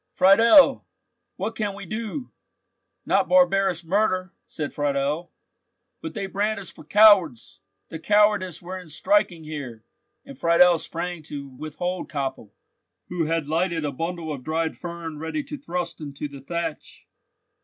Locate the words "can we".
1.55-1.85